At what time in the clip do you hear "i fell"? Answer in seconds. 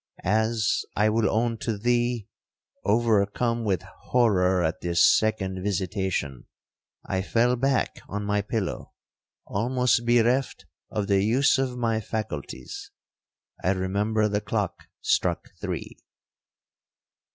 7.05-7.55